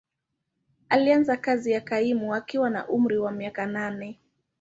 [0.89, 4.19] Alianza kazi ya kaimu akiwa na umri wa miaka nane.